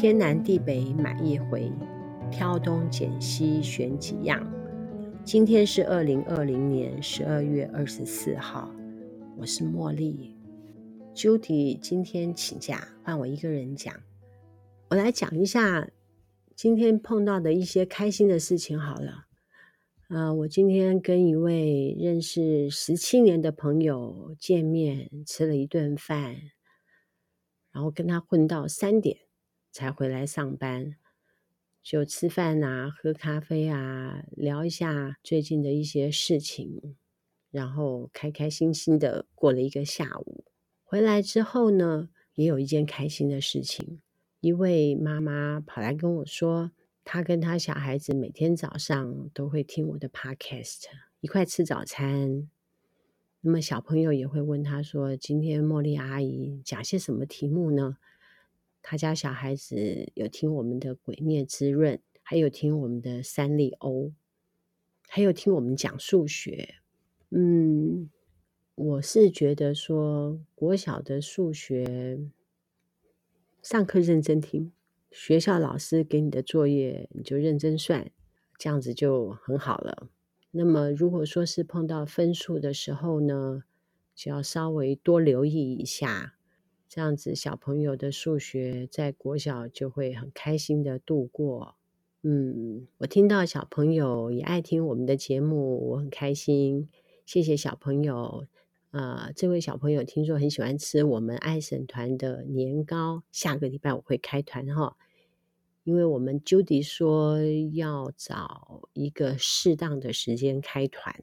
[0.00, 1.72] 天南地北买一回，
[2.30, 4.48] 挑东拣西选几样。
[5.24, 8.72] 今天是二零二零年十二月二十四号，
[9.36, 10.36] 我是茉莉。
[11.16, 13.92] Judy 今天请假，换我一个人讲。
[14.90, 15.90] 我来讲一下
[16.54, 19.24] 今天碰到的一些开心的事情好了。
[20.10, 26.36] 呃，我今天跟一位认识十七年的朋友见面，吃了一顿饭，
[27.72, 29.18] 然后跟他混到三点
[29.70, 30.96] 才回来上班，
[31.82, 36.96] 就吃饭啊，喝咖啡啊，聊一下最近的一些事情，
[37.50, 40.44] 然后开开心心的过了一个下午。
[40.82, 44.00] 回来之后呢，也有一件开心的事情，
[44.40, 46.72] 一位妈妈跑来跟我说。
[47.10, 50.82] 她跟她小孩子每天早上都会听我的 podcast，
[51.20, 52.50] 一块吃早餐。
[53.40, 57.96] 那么小朋友也会问他说：“今天茉莉阿姨讲些什么题目呢？”
[58.90, 64.14] 他家小孩子有听我们的《鬼灭之刃》，还有听我们的三丽鸥，
[65.06, 66.76] 还有听我们讲数学。
[67.28, 68.08] 嗯，
[68.74, 72.18] 我是觉得说国小的数学
[73.60, 74.72] 上课认真听。
[75.10, 78.10] 学校老师给你的作业，你就认真算，
[78.56, 80.08] 这样子就很好了。
[80.52, 83.64] 那么，如果说是碰到分数的时候呢，
[84.14, 86.37] 就要稍微多留意一下，
[86.88, 91.76] 这样子小朋友的数学在国小就会很开心的度过。
[92.22, 96.88] 嗯，我听到小朋友也爱听我们的节目，我很开心。
[97.26, 98.46] 谢谢小朋友。
[98.90, 104.96] 呃，这位小朋友听说很喜欢吃我们爱省团的年糕，下个礼拜我会开团哈，
[105.84, 107.38] 因为我们 Judy 说
[107.74, 111.14] 要找一个适当的时间开团。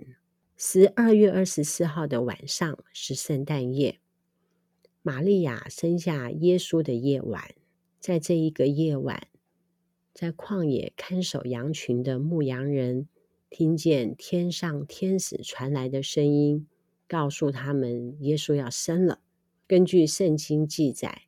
[0.55, 3.99] 十二月二十四号的晚上是圣诞夜，
[5.07, 7.53] 玛利亚生下耶稣的夜晚，
[7.99, 9.27] 在这一个夜晚，
[10.15, 13.07] 在旷野看守羊群的牧羊人
[13.47, 16.65] 听见天上天使传来的声音。
[17.07, 19.21] 告诉他们，耶稣要生了。
[19.67, 21.27] 根据圣经记载，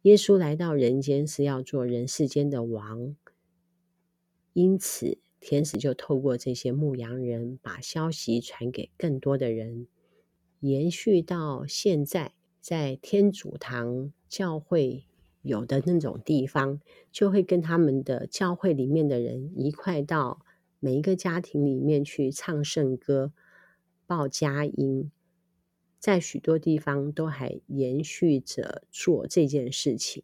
[0.00, 3.14] 耶稣来到人间是要做人世间的王，
[4.54, 9.86] 因此天使就透过这些牧羊人，把消息传给更多的人，
[10.60, 15.04] 延续到现在，在天主堂教会
[15.42, 16.80] 有的那种地方，
[17.10, 20.46] 就会跟他们的教会里面的人一块到
[20.78, 23.32] 每一个家庭里面去唱圣歌。
[24.04, 25.10] 报佳音，
[25.98, 30.22] 在许多地方都还延续着做这件事情。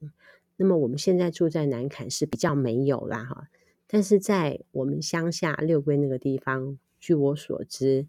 [0.56, 3.48] 那么我们现在住在南坎是比较没有啦哈，
[3.87, 8.06] 但是在我们乡下六龟那个地方，据我所知，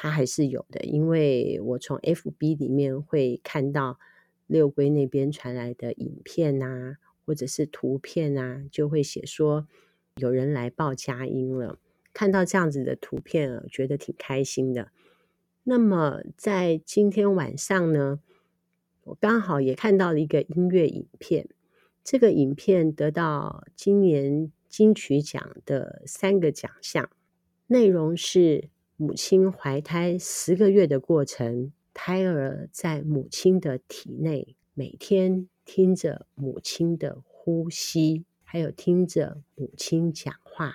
[0.00, 0.80] 它还是有的。
[0.84, 3.98] 因为我从 FB 里面会看到
[4.46, 9.66] 六龟那边传来的影片啊，或者是图片啊，就会写说
[10.14, 11.80] 有人来报佳音了。
[12.12, 14.92] 看到这样子的图片，觉得挺开心的。
[15.64, 18.20] 那么在今天晚上呢，
[19.02, 21.48] 我刚好也看到了一个音乐影片。
[22.04, 27.10] 这个影片得到今年金曲奖的三个奖项，
[27.66, 28.70] 内容是
[29.00, 40.72] 母亲怀胎十个月的过程，胎儿在母亲的体内，每天听着母亲的呼吸，还有听着母亲讲话。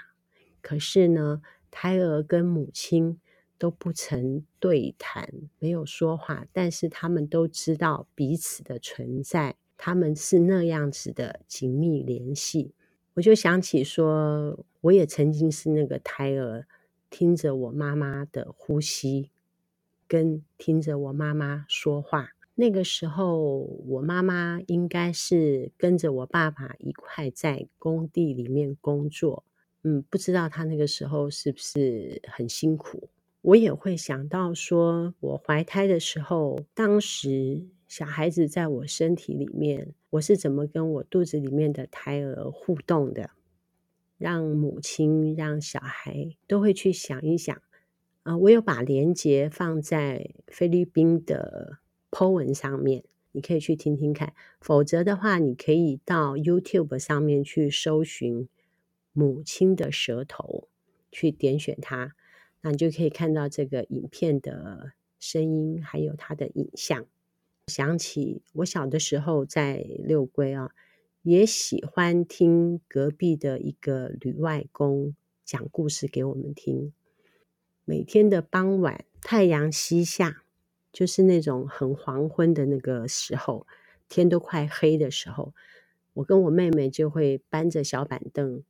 [0.62, 3.20] 可是呢，胎儿跟母亲
[3.58, 5.30] 都不曾对谈，
[5.60, 12.72] 没有说话，但是他们都知道彼此的存在，他们是那样子的紧密联系。
[13.16, 16.66] 我就想起说，我也曾经是那个胎儿，
[17.14, 19.30] 听着我妈妈的呼吸，
[20.08, 22.30] 跟听着我妈妈说话。
[22.56, 29.44] 那个时候，我妈妈应该是跟着我爸爸一块在工地里面工作。
[29.84, 33.08] 嗯，不知道他那个时候是不是很辛苦。
[33.44, 43.30] 我也会想到说，我怀胎的时候，当时小孩子在我身体里面，我是怎么跟我肚子里面的胎儿互动的？
[44.24, 47.62] 让母亲、让小孩都会去想一想。
[48.24, 51.80] 啊、我有把连结放在菲律宾的
[52.10, 53.04] po 文上面，
[53.34, 54.34] 你可以去听听看。
[54.62, 58.48] 否则的话，你可以到 YouTube 上面去搜寻。
[59.16, 60.70] 母亲的舌头，
[61.12, 62.16] 去点选它，
[62.62, 67.06] 那你就可以看到这个影片的声音，还有它的影像。
[67.68, 70.72] 想起我小的时候在六龟啊，
[71.24, 75.16] 也喜欢听隔壁的一个吕外公
[75.46, 76.92] 讲故事给我们听。
[77.86, 80.44] 每天的傍晚，太阳西下，
[80.92, 83.66] 就是那种很黄昏的那个时候，
[84.10, 85.54] 天都快黑的时候。
[86.16, 88.62] 我跟我妹妹就会搬着小板凳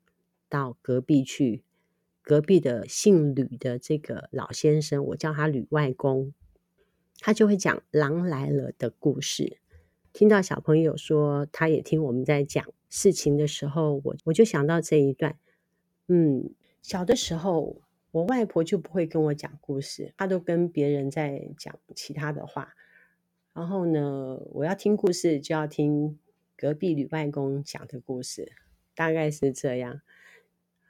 [0.48, 1.64] 到隔壁去。
[2.22, 6.32] 隔壁的姓吕的这个老先生，我叫他吕外公，
[7.18, 9.58] 他就会讲“狼来了”的故事。
[10.14, 15.38] 听到小朋友说他也听我们在讲事情的时候，我我就想到这一段。
[16.08, 16.52] 嗯，
[16.84, 17.82] 小的时候，
[18.12, 22.76] 我外婆就不会跟我讲故事，她都跟别人在讲其他的话。
[23.54, 26.20] 然后呢，我要听故事就要听
[26.56, 28.52] 隔壁吕外公讲的故事，
[28.94, 30.02] 大概是这样。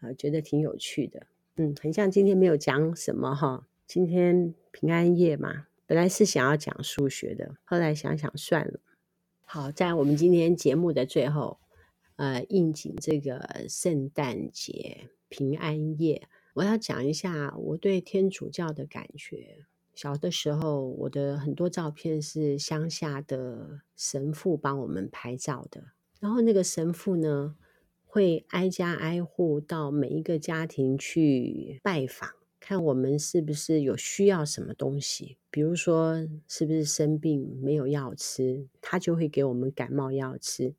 [0.02, 3.68] 啊，觉得挺有趣的，嗯，很像今天没有讲什么哈。
[3.88, 8.81] 今天平安夜嘛，本来是想要讲数学的，后来想想算了。
[9.45, 11.60] 好，在我们今天节目的最后，
[12.16, 19.66] 呃，应景这个圣诞节平安夜，我要讲一下我对天主教的感觉。
[19.94, 25.84] 小的时候，我的很多照片是乡下的神父帮我们拍照的，
[26.19, 27.56] 然后那个神父呢，
[28.04, 32.28] 会挨家挨户到每一个家庭去拜访，
[32.65, 40.74] 看我们是不是有需要什么东西，比如说是不是生病没有药吃，他就会给我们感冒药吃。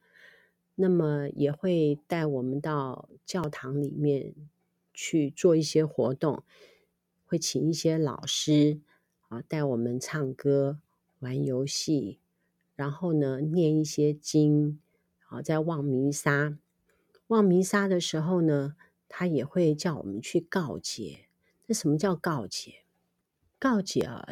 [0.76, 4.34] 那么也会带我们到教堂里面
[4.94, 6.42] 去做一些活动，
[7.26, 8.80] 会请一些老师
[9.28, 10.78] 啊带我们唱歌、
[11.18, 12.18] 玩游戏，
[12.74, 14.80] 然后呢念一些经，
[15.28, 16.56] 啊在望弥撒。
[17.26, 18.74] 望弥撒的时候呢，
[19.06, 21.23] 他也会叫我们去告解。
[21.66, 22.84] 那什么叫告解？
[23.58, 24.26] 告解啊，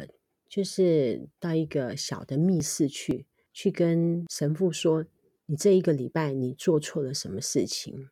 [0.47, 5.05] 就是到一个小的密室去，去跟神父说，
[5.47, 8.09] 你这一个礼拜你做错了什么事情，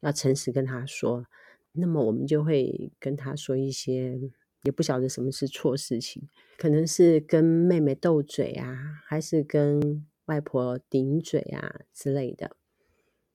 [0.00, 1.26] 要诚实跟他说。
[1.72, 4.20] 那么我们就会跟他说一些，
[4.64, 6.28] 也不晓得什么是错事情，
[6.58, 12.56] 可能是跟妹妹斗嘴啊，还是跟外婆顶嘴啊之类的。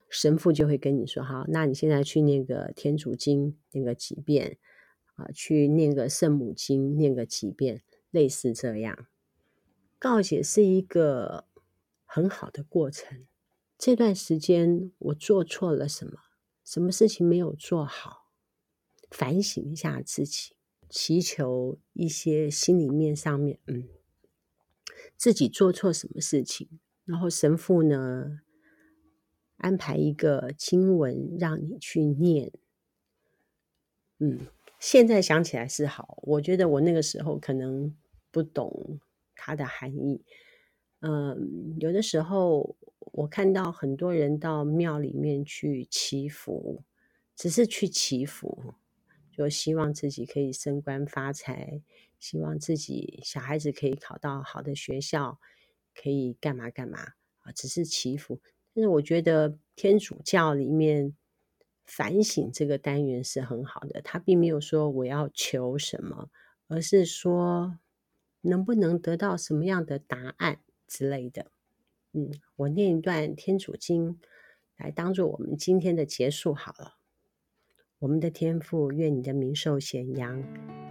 [0.09, 4.57] 神父就会跟你说：“好，那你现在去那个天主经，念个几遍
[5.15, 5.27] 啊？
[5.33, 7.81] 去念个圣母经，念个几遍，
[8.11, 9.07] 类似这样。
[9.99, 11.45] 告解是一个
[12.05, 13.25] 很好的过程。
[13.77, 16.19] 这段时间我做错了什么？
[16.63, 18.31] 什么事情没有做好？
[19.09, 20.55] 反省一下自己，
[20.89, 23.87] 祈求一些心里面上面，嗯，
[25.17, 26.67] 自己做错什么事情？
[27.05, 28.41] 然后神父呢？”
[29.57, 32.51] 安排一个经文让你去念，
[34.19, 34.47] 嗯，
[34.87, 36.19] 现在想起来是好。
[36.21, 37.91] 我觉得我那个时候可能
[38.29, 38.99] 不懂
[39.35, 40.23] 它的含义。
[40.99, 46.83] 嗯，有的时候我看到很多人到庙里面去祈福，
[47.35, 48.75] 只是去祈福，
[49.31, 51.81] 就希望自己可以升官发财，
[52.19, 55.39] 希望自己小孩子可以考到好的学校，
[55.95, 56.99] 可以干嘛干嘛
[57.39, 58.39] 啊，只是祈福。
[58.75, 61.15] 但是我觉得天主教里面
[61.85, 66.29] 反省这个单元是很好的，他并没有说我要求什么，
[66.67, 67.77] 而是说
[68.41, 71.47] 能不能得到什么样的答案之类的。
[72.13, 74.19] 嗯，我念一段天主经
[74.77, 76.95] 来当做我们今天的结束好了。
[77.99, 80.43] 我们的天父，愿你的名受显扬，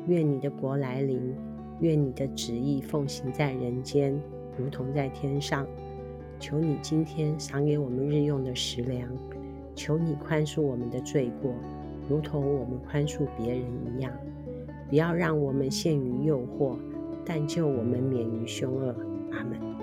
[0.07, 1.37] 愿你的国来临，
[1.81, 4.21] 愿你的旨意奉行在人间，
[4.57, 5.67] 如同在天上。
[6.41, 9.09] 求你今天赏给我们日用的食粮，
[9.75, 11.53] 求你宽恕我们的罪过，
[12.09, 13.63] 如同我们宽恕别人
[13.97, 14.13] 一样。
[14.89, 16.77] 不要让我们陷于诱惑，
[17.25, 18.95] 但救我们免于凶恶。
[19.33, 19.74] 阿门。